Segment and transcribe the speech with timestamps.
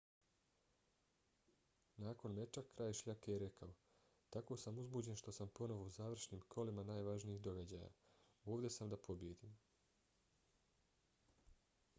[2.05, 3.75] nakon meča kralj šljake je rekao:
[4.37, 7.93] tako sam uzbuđen što sam ponovo u završnim kolima najvažnijih događaja.
[8.55, 9.57] ovdje sam da pobijedim.